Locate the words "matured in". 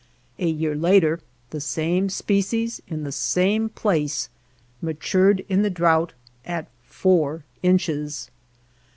4.81-5.61